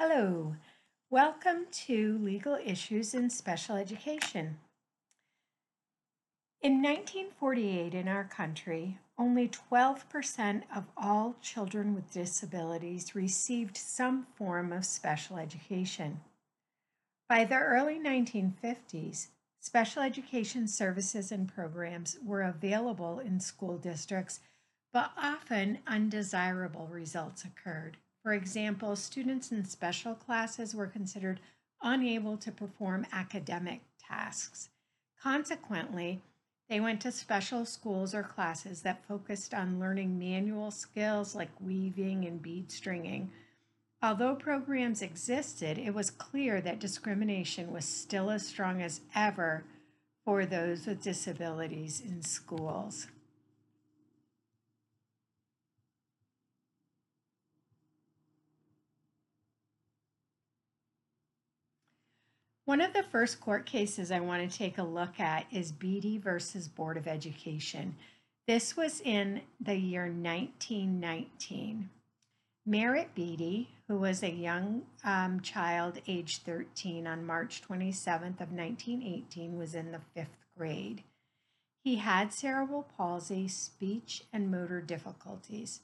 [0.00, 0.54] Hello,
[1.10, 4.60] welcome to Legal Issues in Special Education.
[6.62, 14.72] In 1948 in our country, only 12% of all children with disabilities received some form
[14.72, 16.20] of special education.
[17.28, 19.26] By the early 1950s,
[19.58, 24.38] special education services and programs were available in school districts,
[24.92, 27.96] but often undesirable results occurred.
[28.28, 31.40] For example, students in special classes were considered
[31.80, 34.68] unable to perform academic tasks.
[35.22, 36.20] Consequently,
[36.68, 42.26] they went to special schools or classes that focused on learning manual skills like weaving
[42.26, 43.30] and bead stringing.
[44.02, 49.64] Although programs existed, it was clear that discrimination was still as strong as ever
[50.26, 53.06] for those with disabilities in schools.
[62.68, 66.18] One of the first court cases I want to take a look at is Beattie
[66.18, 67.96] versus Board of Education.
[68.46, 71.88] This was in the year 1919.
[72.66, 79.56] Merritt Beattie, who was a young um, child aged 13 on March 27th of 1918,
[79.56, 81.04] was in the fifth grade.
[81.82, 85.80] He had cerebral palsy, speech, and motor difficulties.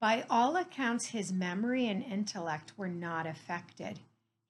[0.00, 3.98] By all accounts, his memory and intellect were not affected.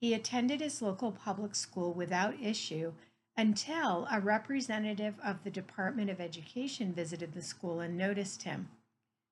[0.01, 2.95] He attended his local public school without issue
[3.37, 8.71] until a representative of the Department of Education visited the school and noticed him.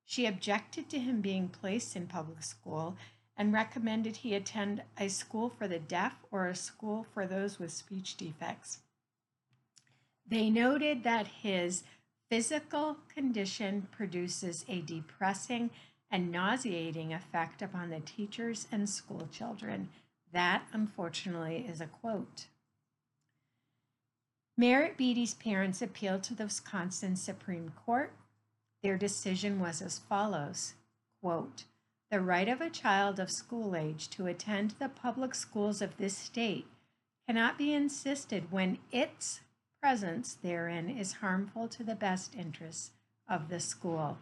[0.05, 2.97] She objected to him being placed in public school
[3.35, 7.73] and recommended he attend a school for the deaf or a school for those with
[7.73, 8.81] speech defects.
[10.27, 11.85] They noted that his
[12.29, 15.71] physical condition produces a depressing
[16.11, 19.89] and nauseating effect upon the teachers and school children
[20.33, 22.47] that, unfortunately, is a quote.
[24.57, 28.13] Merritt Beattie's parents appealed to the Wisconsin Supreme Court.
[28.83, 30.75] Their decision was as follows
[31.21, 31.65] quote,
[32.11, 36.17] The right of a child of school age to attend the public schools of this
[36.17, 36.67] state
[37.27, 39.41] cannot be insisted when its
[39.81, 42.93] presence therein is harmful to the best interests
[43.29, 44.19] of the school.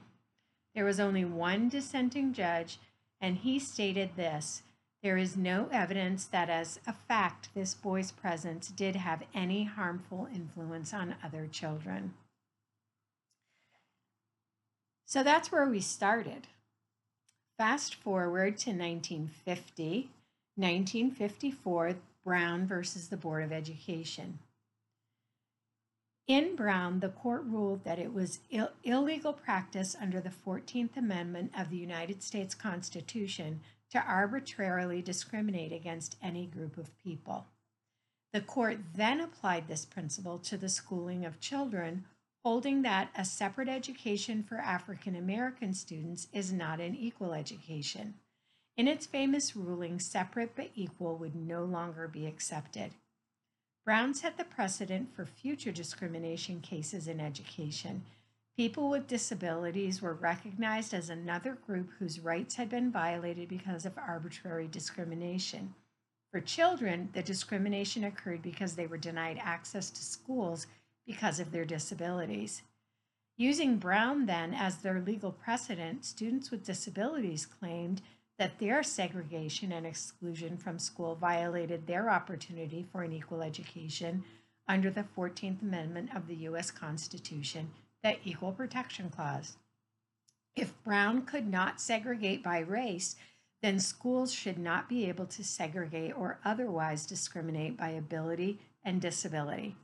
[0.75, 2.78] There was only one dissenting judge,
[3.21, 4.62] and he stated this
[5.03, 10.29] there is no evidence that, as a fact, this boy's presence did have any harmful
[10.34, 12.15] influence on other children.
[15.05, 16.49] So that's where we started.
[17.56, 20.11] Fast forward to 1950,
[20.56, 24.41] 1954, Brown versus the Board of Education.
[26.27, 31.53] In Brown, the court ruled that it was Ill- illegal practice under the 14th Amendment
[31.56, 33.61] of the United States Constitution
[33.91, 37.47] to arbitrarily discriminate against any group of people.
[38.33, 42.05] The court then applied this principle to the schooling of children,
[42.45, 48.15] holding that a separate education for African American students is not an equal education.
[48.77, 52.91] In its famous ruling, separate but equal would no longer be accepted.
[53.87, 58.03] Brown set the precedent for future discrimination cases in education
[58.56, 63.99] People with disabilities were recognized as another group whose rights had been violated because of
[63.99, 65.75] arbitrary discrimination.
[66.33, 70.67] For children, the discrimination occurred because they were denied access to schools
[71.06, 72.62] because of their disabilities.
[73.37, 78.00] Using Brown then as their legal precedent, students with disabilities claimed
[78.38, 84.25] that their segregation and exclusion from school violated their opportunity for an equal education
[84.67, 86.71] under the 14th Amendment of the U.S.
[86.71, 87.71] Constitution
[88.06, 89.56] the Equal Protection Clause.
[90.55, 93.17] If Brown could not segregate by race,
[93.62, 99.75] then schools should not be able to segregate or otherwise discriminate by ability and disability.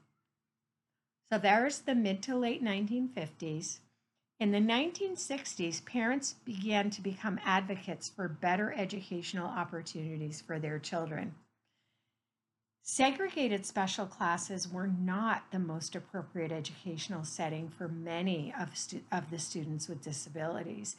[1.33, 3.81] So there's the mid to late 1950s.
[4.39, 11.35] In the 1960s, parents began to become advocates for better educational opportunities for their children.
[12.85, 19.31] Segregated special classes were not the most appropriate educational setting for many of, stu- of
[19.31, 20.97] the students with disabilities.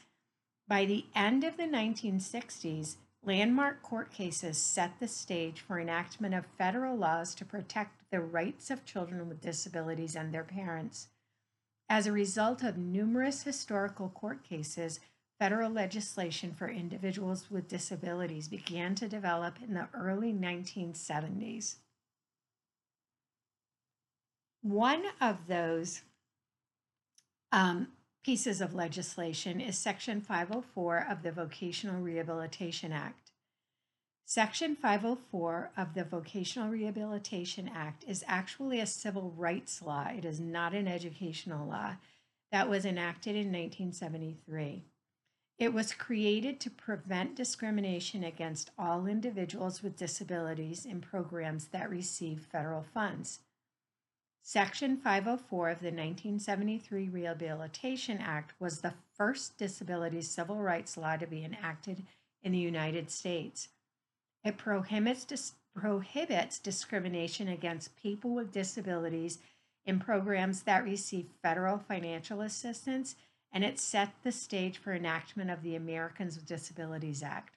[0.65, 6.45] By the end of the 1960s, landmark court cases set the stage for enactment of
[6.57, 11.09] federal laws to protect the rights of children with disabilities and their parents.
[11.89, 15.01] As a result of numerous historical court cases,
[15.39, 21.75] federal legislation for individuals with disabilities began to develop in the early 1970s.
[24.61, 26.01] One of those
[27.51, 27.89] um,
[28.23, 33.31] pieces of legislation is Section 504 of the Vocational Rehabilitation Act.
[34.25, 40.07] Section 504 of the Vocational Rehabilitation Act is actually a civil rights law.
[40.07, 41.97] It is not an educational law
[42.51, 44.85] that was enacted in 1973.
[45.63, 52.47] It was created to prevent discrimination against all individuals with disabilities in programs that receive
[52.51, 53.39] federal funds.
[54.41, 61.25] Section 504 of the 1973 Rehabilitation Act was the first disability civil rights law to
[61.25, 62.03] be enacted
[62.43, 63.69] in the United States.
[64.43, 69.39] It prohibits, dis- prohibits discrimination against people with disabilities
[69.85, 73.15] in programs that receive federal financial assistance,
[73.53, 77.55] and it set the stage for enactment of the Americans with Disabilities Act.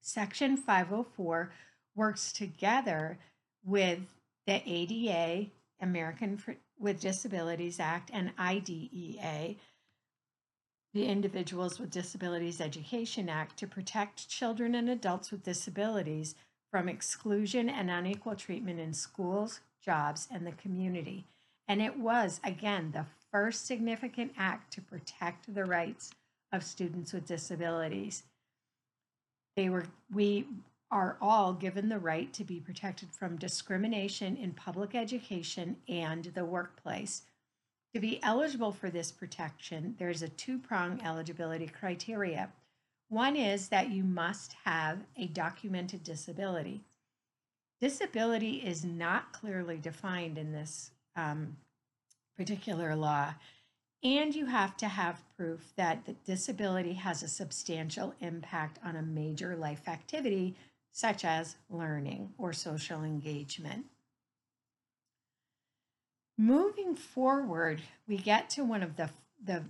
[0.00, 1.52] Section 504
[1.94, 3.18] works together
[3.64, 3.98] with
[4.46, 5.50] the ADA,
[5.80, 6.40] American
[6.78, 9.56] with Disabilities Act, and IDEA,
[10.94, 16.34] the Individuals with Disabilities Education Act, to protect children and adults with disabilities
[16.70, 21.26] from exclusion and unequal treatment in schools, jobs, and the community.
[21.68, 26.10] And it was, again, the first significant act to protect the rights
[26.52, 28.24] of students with disabilities.
[29.56, 30.46] They were, we
[30.90, 36.44] are all given the right to be protected from discrimination in public education and the
[36.44, 37.22] workplace.
[37.94, 42.50] To be eligible for this protection, there's a two prong eligibility criteria.
[43.08, 46.82] One is that you must have a documented disability.
[47.80, 51.56] Disability is not clearly defined in this um,
[52.36, 53.34] particular law,
[54.02, 59.02] and you have to have proof that the disability has a substantial impact on a
[59.02, 60.56] major life activity,
[60.90, 63.86] such as learning or social engagement.
[66.36, 69.10] Moving forward, we get to one of the,
[69.42, 69.64] the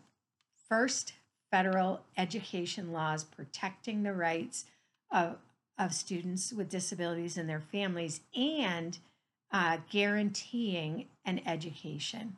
[0.69, 1.13] first
[1.51, 4.65] federal education laws protecting the rights
[5.11, 5.37] of,
[5.79, 8.99] of students with disabilities and their families and
[9.53, 12.37] uh, guaranteeing an education.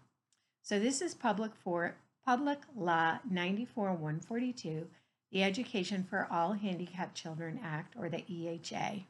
[0.63, 1.97] So this is public for
[2.27, 4.87] Public Law 94-142,
[5.31, 9.05] the Education for All Handicapped Children Act, or the EHA.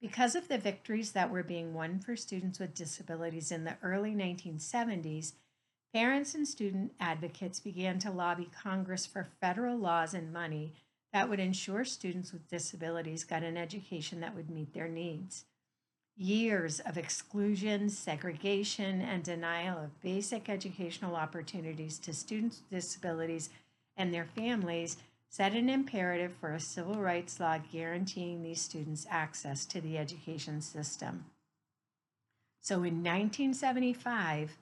[0.00, 4.14] Because of the victories that were being won for students with disabilities in the early
[4.14, 5.32] 1970s,
[5.94, 10.74] parents and student advocates began to lobby Congress for federal laws and money
[11.12, 15.46] that would ensure students with disabilities got an education that would meet their needs.
[16.20, 23.50] Years of exclusion, segregation, and denial of basic educational opportunities to students with disabilities
[23.96, 24.96] and their families
[25.28, 30.60] set an imperative for a civil rights law guaranteeing these students access to the education
[30.60, 31.26] system.
[32.60, 34.56] So in 1975,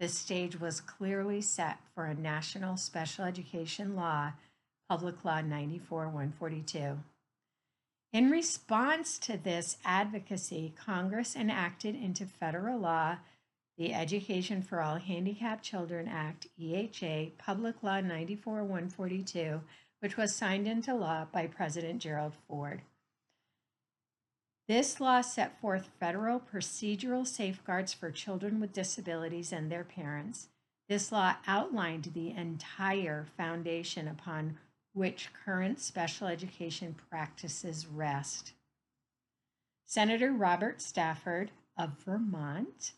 [0.00, 4.32] the stage was clearly set for a national special education law,
[4.88, 6.98] Public Law 94 142.
[8.12, 13.16] In response to this advocacy, Congress enacted into federal law
[13.78, 19.62] the Education for All Handicapped Children Act, EHA, Public Law 94 142,
[20.00, 22.82] which was signed into law by President Gerald Ford.
[24.68, 30.48] This law set forth federal procedural safeguards for children with disabilities and their parents.
[30.86, 34.58] This law outlined the entire foundation upon
[34.92, 38.52] which current special education practices rest.
[39.86, 42.92] Senator Robert Stafford of Vermont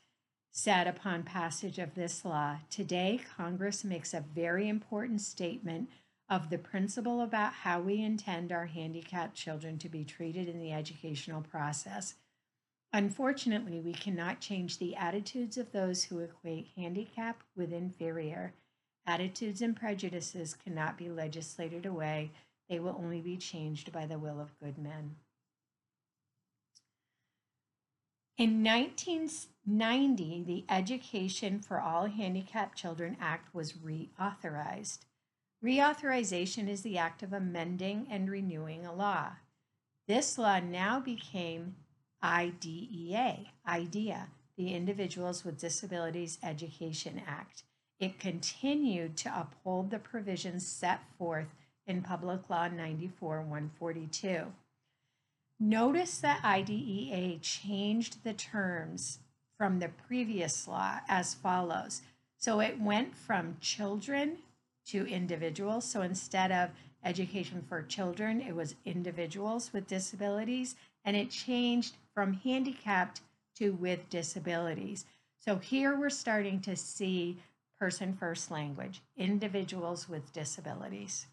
[0.51, 5.89] said upon passage of this law Today, Congress makes a very important statement
[6.29, 10.73] of the principle about how we intend our handicapped children to be treated in the
[10.73, 12.15] educational process.
[12.93, 18.55] Unfortunately, we cannot change the attitudes of those who equate handicap with inferior.
[19.07, 22.33] Attitudes and prejudices cannot be legislated away,
[22.69, 25.17] they will only be changed by the will of good men.
[28.37, 35.01] In 1990, the Education for All Handicapped Children Act was reauthorized.
[35.63, 39.35] Reauthorization is the act of amending and renewing a law.
[40.09, 41.77] This law now became
[42.23, 47.63] IDEA, IDEA, the Individuals with Disabilities Education Act.
[48.01, 51.49] It continued to uphold the provisions set forth
[51.87, 54.53] in Public Law 94 142.
[55.61, 59.21] Notice that IDEA changed the terms
[59.57, 62.03] from the previous law as follows.
[62.37, 64.39] So it went from children
[64.87, 65.85] to individuals.
[65.85, 66.71] So instead of
[67.05, 70.75] education for children, it was individuals with disabilities,
[71.05, 73.21] and it changed from handicapped
[73.57, 75.07] to with disabilities.
[75.39, 77.39] So here we're starting to see
[77.85, 81.27] person first language, individuals with disabilities.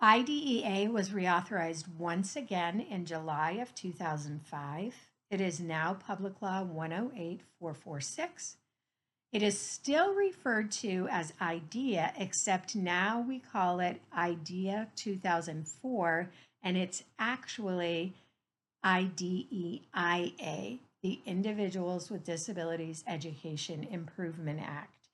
[0.00, 4.94] IDEA was reauthorized once again in July of 2005.
[5.28, 8.58] It is now Public Law 108446.
[9.32, 16.30] It is still referred to as IDEA, except now we call it IDEA 2004,
[16.62, 18.14] and it's actually
[18.84, 25.06] IDEIA, the Individuals with Disabilities Education Improvement Act.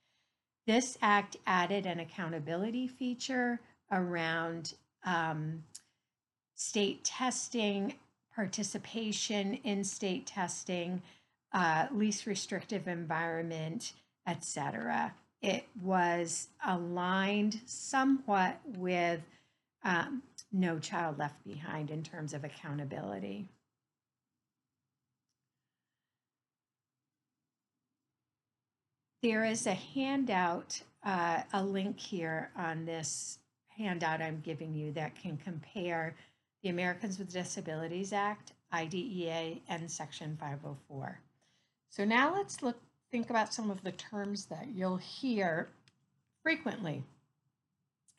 [0.66, 4.72] This act added an accountability feature around
[5.04, 5.62] um,
[6.54, 7.96] state testing,
[8.34, 11.02] participation in state testing,
[11.52, 13.92] uh, least restrictive environment,
[14.26, 15.12] etc.
[15.42, 19.20] It was aligned somewhat with
[19.84, 20.22] um,
[20.52, 23.50] No Child Left Behind in terms of accountability.
[29.22, 33.38] There is a handout, uh, a link here on this
[33.68, 36.16] handout I'm giving you that can compare
[36.62, 41.20] the Americans with Disabilities Act, IDEA, and Section 504.
[41.88, 42.76] So now let's look,
[43.12, 45.68] think about some of the terms that you'll hear
[46.42, 47.04] frequently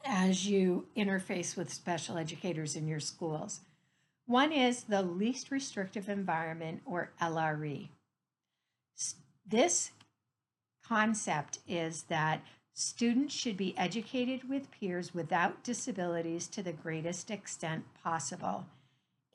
[0.06, 3.60] as you interface with special educators in your schools.
[4.26, 7.90] One is the least restrictive environment or LRE.
[9.46, 9.92] This
[10.88, 17.86] concept is that students should be educated with peers without disabilities to the greatest extent
[18.04, 18.66] possible.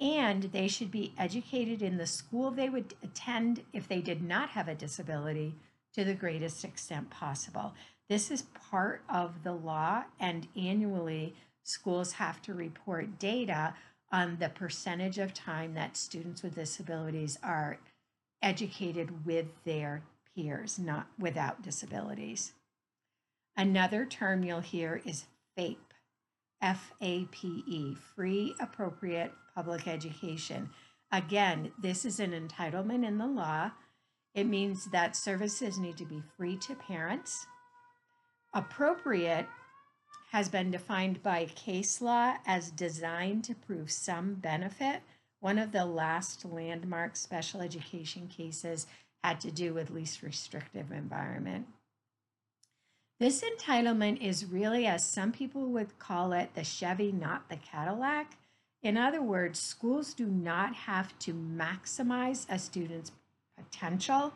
[0.01, 4.51] And they should be educated in the school they would attend if they did not
[4.51, 5.55] have a disability
[5.95, 7.75] to the greatest extent possible.
[8.09, 13.75] This is part of the law, and annually, schools have to report data
[14.11, 17.79] on the percentage of time that students with disabilities are
[18.41, 20.03] educated with their
[20.39, 22.53] peers, not without disabilities.
[23.57, 25.25] Another term you'll hear is
[25.57, 25.93] FAPE,
[26.63, 30.71] F A P E, Free Appropriate Public Education.
[31.11, 33.73] Again, this is an entitlement in the law.
[34.35, 37.47] It means that services need to be free to parents.
[38.55, 39.47] Appropriate
[40.31, 45.01] has been defined by case law as designed to prove some benefit.
[45.41, 48.87] One of the last landmark special education cases
[49.23, 51.67] had to do with least restrictive environment.
[53.21, 58.37] This entitlement is really, as some people would call it, the Chevy, not the Cadillac.
[58.81, 63.11] In other words, schools do not have to maximize a student's
[63.57, 64.35] potential,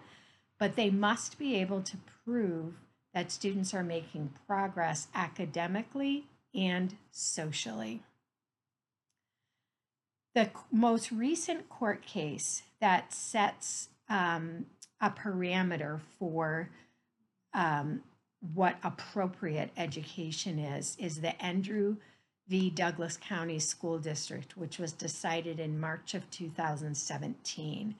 [0.58, 2.74] but they must be able to prove
[3.14, 8.02] that students are making progress academically and socially.
[10.34, 14.66] The most recent court case that sets um,
[15.00, 16.68] a parameter for
[17.54, 18.02] um,
[18.54, 21.96] what appropriate education is, is the Endrew
[22.48, 22.68] v.
[22.68, 27.94] Douglas County School District, which was decided in March of 2017.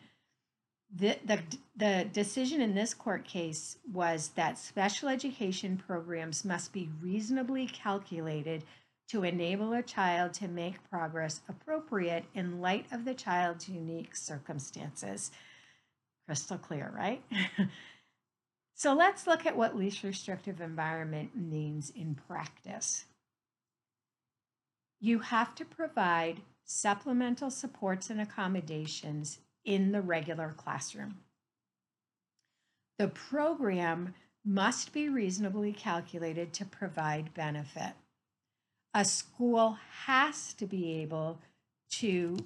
[0.94, 1.40] The, the,
[1.76, 8.64] the decision in this court case was that special education programs must be reasonably calculated
[9.08, 15.30] to enable a child to make progress appropriate in light of the child's unique circumstances.
[16.26, 17.22] Crystal clear, right?
[18.74, 23.04] so let's look at what least restrictive environment means in practice.
[25.00, 31.18] You have to provide supplemental supports and accommodations in the regular classroom.
[32.98, 34.14] The program
[34.44, 37.92] must be reasonably calculated to provide benefit.
[38.94, 41.40] A school has to be able
[41.92, 42.36] to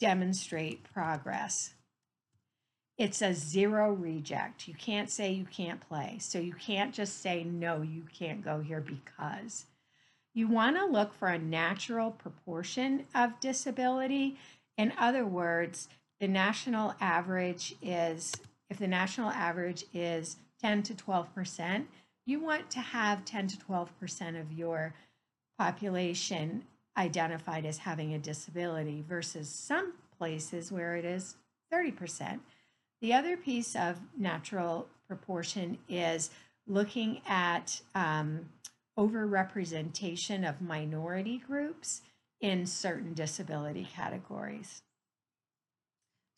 [0.00, 1.73] demonstrate progress
[2.96, 4.68] it's a zero reject.
[4.68, 6.18] You can't say you can't play.
[6.20, 9.66] So you can't just say, no, you can't go here because.
[10.32, 14.36] You want to look for a natural proportion of disability.
[14.76, 15.88] In other words,
[16.20, 18.32] the national average is,
[18.70, 21.84] if the national average is 10 to 12%,
[22.26, 24.94] you want to have 10 to 12% of your
[25.58, 26.64] population
[26.96, 31.36] identified as having a disability versus some places where it is
[31.72, 32.40] 30%.
[33.00, 36.30] The other piece of natural proportion is
[36.66, 38.48] looking at um,
[38.98, 42.02] overrepresentation of minority groups
[42.40, 44.82] in certain disability categories.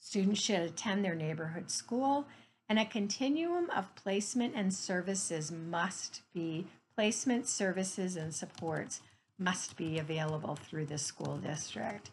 [0.01, 2.27] Students should attend their neighborhood school,
[2.69, 9.01] and a continuum of placement and services must be, placement services and supports
[9.39, 12.11] must be available through the school district.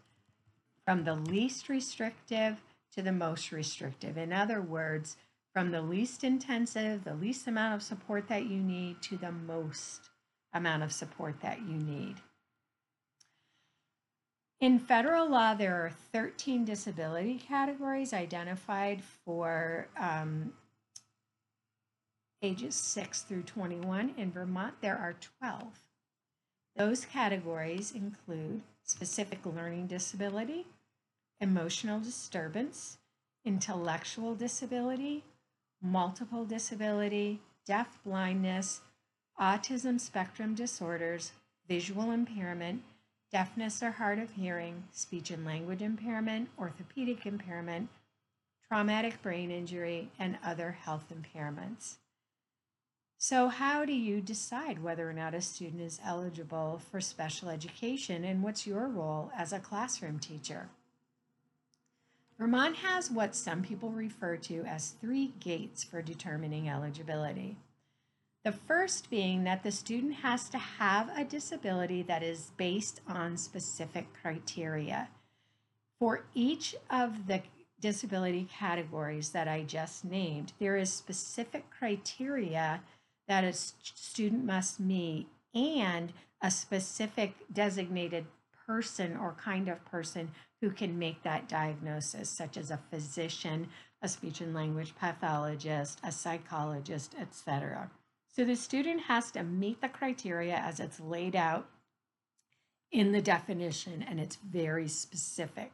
[0.85, 2.57] From the least restrictive
[2.95, 4.17] to the most restrictive.
[4.17, 5.17] In other words,
[5.53, 10.09] from the least intensive, the least amount of support that you need, to the most
[10.53, 12.15] amount of support that you need.
[14.59, 20.53] In federal law, there are 13 disability categories identified for um,
[22.41, 24.13] ages 6 through 21.
[24.17, 25.63] In Vermont, there are 12.
[26.75, 30.65] Those categories include specific learning disability,
[31.39, 32.97] emotional disturbance,
[33.45, 35.23] intellectual disability,
[35.81, 38.81] multiple disability, deaf blindness,
[39.39, 41.33] autism spectrum disorders,
[41.67, 42.83] visual impairment,
[43.31, 47.89] deafness or hard of hearing, speech and language impairment, orthopedic impairment,
[48.67, 51.95] traumatic brain injury, and other health impairments.
[53.17, 58.23] So, how do you decide whether or not a student is eligible for special education,
[58.23, 60.69] and what's your role as a classroom teacher?
[62.43, 67.55] Vermont has what some people refer to as three gates for determining eligibility.
[68.43, 73.38] The first being that the student has to have a disability that is based on
[73.38, 75.07] specific criteria.
[76.00, 77.43] For each of the
[77.79, 82.81] disability categories that I just named, there is specific criteria
[83.25, 88.25] that a student must meet and a specific designated
[88.67, 90.31] person or kind of person
[90.63, 93.67] who can make that diagnosis, such as a physician,
[94.01, 97.91] a speech and language pathologist, a psychologist, etc.
[98.34, 101.67] So the student has to meet the criteria as it's laid out
[102.93, 105.74] in the definition, and it's very specific.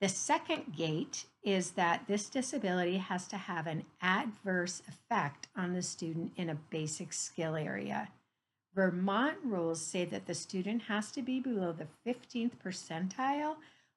[0.00, 5.82] The second gate is that this disability has to have an adverse effect on the
[5.82, 8.08] student in a basic skill area.
[8.78, 13.56] Vermont rules say that the student has to be below the 15th percentile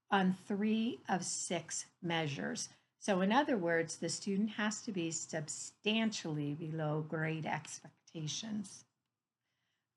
[0.09, 2.69] on three of six measures.
[2.97, 8.85] So, in other words, the student has to be substantially below grade expectations.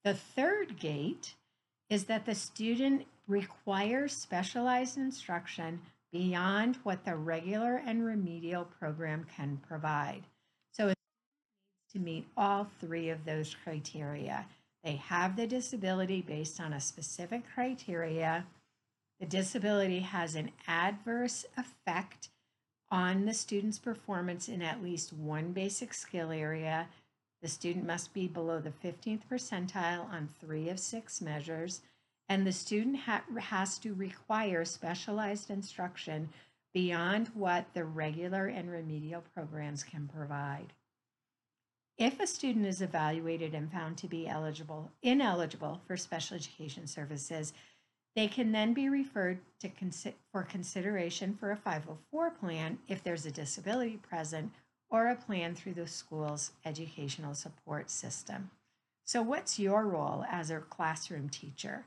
[0.04, 1.32] The third gate
[1.88, 5.80] is that the student requires specialized instruction
[6.12, 10.25] beyond what the regular and remedial program can provide.
[10.73, 14.44] So it needs to meet all three of those criteria.
[14.84, 18.47] They have the disability based on a specific criteria.
[19.18, 22.28] The disability has an adverse effect
[22.90, 26.88] on the student's performance in at least one basic skill area.
[27.40, 31.80] The student must be below the 15th percentile on three of six measures
[32.28, 36.30] and the student ha has to require specialized instruction
[36.73, 40.73] beyond what the regular and remedial programs can provide.
[41.97, 47.52] If a student is evaluated and found to be eligible, ineligible for special education services,
[48.17, 53.26] they can then be referred to consi for consideration for a 504 plan if there's
[53.26, 54.52] a disability present
[54.91, 58.50] or a plan through the school's educational support system.
[59.04, 61.87] So what's your role as a classroom teacher?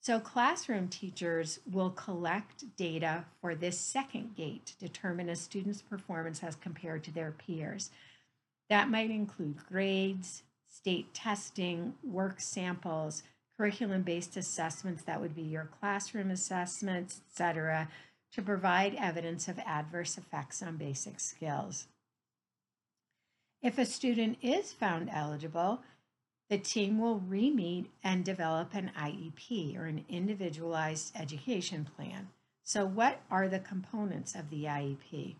[0.00, 6.42] So classroom teachers will collect data for this second gate to determine a student's performance
[6.44, 7.90] as compared to their peers.
[8.68, 13.22] That might include grades, state testing, work samples,
[13.56, 17.88] curriculum-based assessments, that would be your classroom assessments, etc.,
[18.32, 21.86] to provide evidence of adverse effects on basic skills.
[23.62, 25.80] If a student is found eligible,
[26.50, 32.28] the team will re-meet and develop an IEP or an individualized education plan.
[32.62, 35.36] So what are the components of the IEP?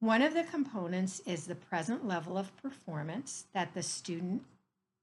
[0.00, 4.42] One of the components is the present level of performance that the student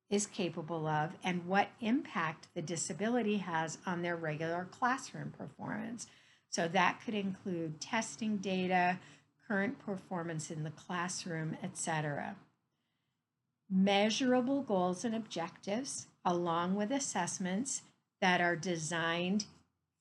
[0.10, 6.08] is capable of and what impact the disability has on their regular classroom performance.
[6.50, 9.00] So that could include testing data,
[9.48, 12.36] current performance in the classroom, etc
[13.70, 17.82] measurable goals and objectives along with assessments
[18.22, 19.46] that are designed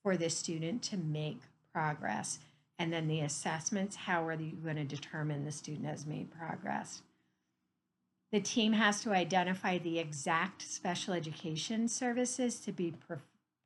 [0.02, 1.40] for the student to make
[1.72, 2.38] progress.
[2.78, 7.02] And then the assessments, how are you going to determine the student has made progress?
[8.32, 13.18] The team has to identify the exact special education services to be pro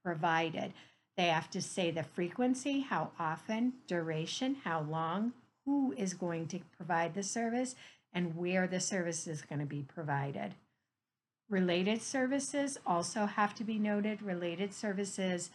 [0.04, 0.72] provided.
[1.16, 5.32] They have to say the frequency, how often, duration, how long,
[5.66, 7.74] who is going to provide the service,
[8.12, 10.54] and where the service is going to be provided.
[11.50, 14.22] Related services also have to be noted.
[14.22, 15.50] Related services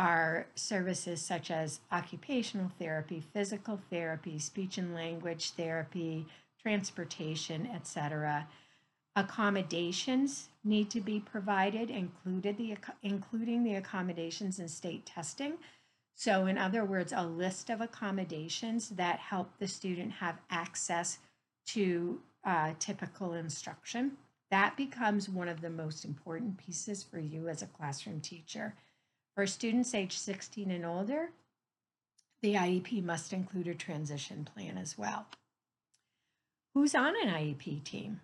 [0.00, 6.26] are services such as occupational therapy, physical therapy, speech and language therapy,
[6.62, 8.48] transportation, etc.
[9.14, 15.58] Accommodations need to be provided, included the, including the accommodations in state testing.
[16.14, 21.18] So in other words, a list of accommodations that help the student have access
[21.66, 24.12] to uh, typical instruction.
[24.50, 28.74] That becomes one of the most important pieces for you as a classroom teacher.
[29.34, 31.30] For students age 16 and older,
[32.42, 35.26] the IEP must include a transition plan as well.
[36.74, 38.20] Who's on an IEP team?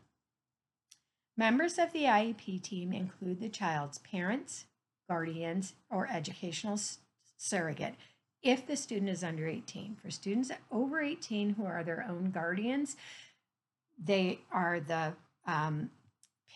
[1.37, 4.65] Members of the IEP team include the child's parents,
[5.09, 6.81] guardians, or educational
[7.37, 7.95] surrogate
[8.43, 9.97] if the student is under 18.
[10.01, 12.97] For students over 18 who are their own guardians,
[14.03, 15.15] they are the
[15.47, 15.91] um,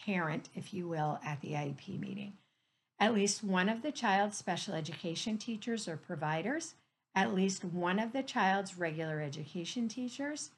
[0.07, 2.35] parent, if you will, at the IEP meeting.
[3.01, 6.75] At least one of the child's special education teachers or providers,
[7.15, 10.51] at least one of the child's regular education teachers,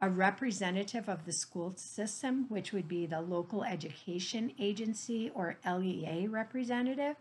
[0.00, 6.26] a representative of the school system, which would be the local education agency or LEA
[6.28, 7.16] representative,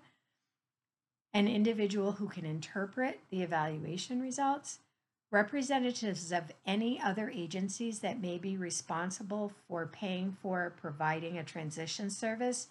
[1.34, 4.79] an individual who can interpret the evaluation results,
[5.31, 12.10] representatives of any other agencies that may be responsible for paying for providing a transition
[12.10, 12.69] service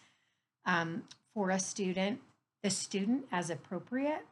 [0.67, 1.05] um,
[1.35, 2.21] for a student,
[2.63, 4.27] the student as appropriate,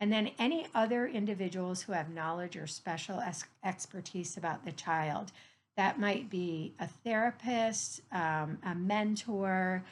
[0.00, 3.22] and then any other individuals who have knowledge or special
[3.64, 5.32] expertise about the child.
[5.76, 9.84] That might be a therapist, um, a mentor.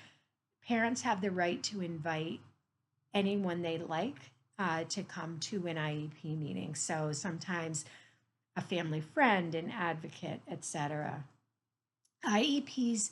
[0.67, 2.41] Parents have the right to invite
[3.13, 6.75] anyone they like uh, to come to an IEP meeting.
[6.75, 7.85] So sometimes
[8.57, 11.25] a family friend, an advocate, etc.
[12.25, 13.11] IEPs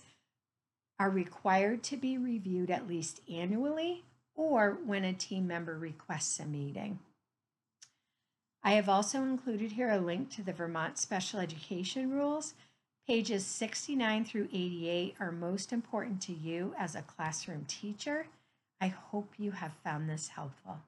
[1.02, 4.04] are required to be reviewed at least annually
[4.36, 7.00] or when a team member requests a meeting.
[8.62, 12.54] I have also included here a link to the Vermont Special Education Rules.
[13.04, 18.26] Pages 69 through 88 are most important to you as a classroom teacher.
[18.80, 20.78] I hope you have found this helpful.